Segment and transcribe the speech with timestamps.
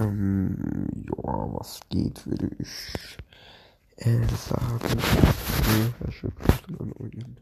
[0.00, 3.18] Ähm, ja, was geht, würde ich
[3.96, 4.98] äh, sagen.
[6.10, 7.36] Schöpfer, an euren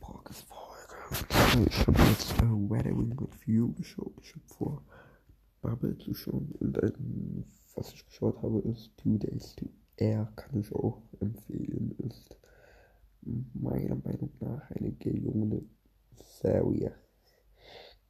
[0.00, 1.68] Podcast-Folge.
[1.68, 4.12] Ich habe jetzt äh, Weathering with You geschaut.
[4.22, 4.84] Ich habe vor,
[5.62, 6.54] Bubble zu schauen.
[6.60, 7.44] Und ähm,
[7.74, 9.66] was ich geschaut habe, ist Two Days to
[9.96, 10.32] Air.
[10.36, 11.96] Kann ich auch empfehlen.
[11.98, 12.36] Ist
[13.22, 15.64] meiner Meinung nach eine gelungene
[16.40, 16.94] Serie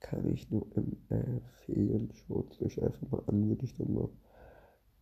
[0.00, 2.10] kann ich nur empfehlen.
[2.26, 4.08] Schaut euch einfach mal an, würde ich dann mal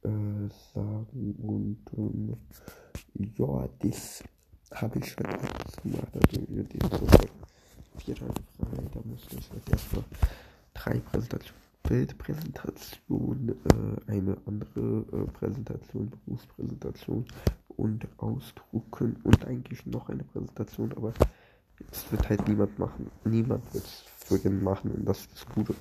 [0.03, 1.35] äh, sagen.
[1.43, 2.37] Und ähm,
[3.37, 4.23] ja, das
[4.73, 6.15] habe ich heute jetzt gemacht.
[6.15, 7.29] Also die Woche
[7.99, 8.85] vier Tage frei.
[8.93, 10.05] Da musste ich halt erstmal
[10.75, 11.69] drei Präsentationen.
[11.89, 17.25] Bildpräsentation, äh, eine andere äh, Präsentation, Berufspräsentation
[17.69, 21.15] und ausdrucken und eigentlich noch eine Präsentation, aber
[21.91, 23.11] es wird halt niemand machen.
[23.25, 24.05] Niemand wird es
[24.37, 25.75] den machen und das ist das Gute.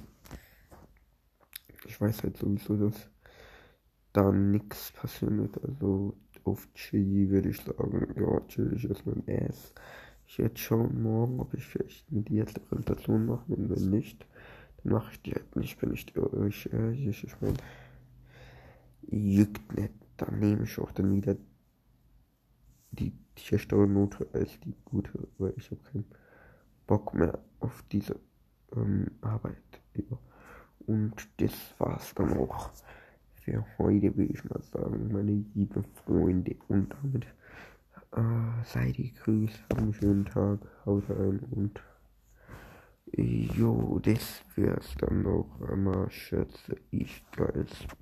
[1.86, 3.10] Ich weiß halt sowieso, dass
[4.14, 5.64] da nichts passieren wird.
[5.64, 9.74] Also auf Chili würde ich sagen, ja, chillig ist mein Ass.
[10.26, 13.54] Ich werde schauen morgen, ob ich vielleicht mit die letzte Präsentation mache.
[13.54, 14.26] Und wenn nicht,
[14.78, 17.24] dann mache ich die halt nicht, wenn ich euch ehrlich.
[17.24, 17.58] Ich meine,
[19.10, 19.94] juckt nicht.
[20.18, 21.36] Dann nehme ich auch dann wieder
[22.92, 26.06] die schlechtere Note als die gute, weil ich habe keinen
[26.88, 28.20] Bock mehr auf diese
[28.82, 29.58] ähm, Arbeit.
[29.96, 30.18] Ja.
[30.88, 32.72] Und das war's dann auch
[33.44, 36.56] für heute, will ich mal sagen, meine lieben Freunde.
[36.68, 37.26] Und damit
[38.16, 41.82] äh, seid ihr grüßt, habt einen schönen Tag, haut rein und
[43.16, 47.88] jo, das wär's dann auch einmal, schätze ich, als